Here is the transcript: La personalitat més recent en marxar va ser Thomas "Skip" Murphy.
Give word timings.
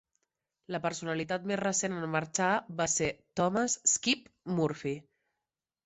La 0.75 0.79
personalitat 0.85 1.45
més 1.51 1.59
recent 1.61 1.99
en 1.99 2.09
marxar 2.15 2.49
va 2.83 2.89
ser 2.97 3.13
Thomas 3.43 3.79
"Skip" 3.97 4.29
Murphy. 4.59 5.01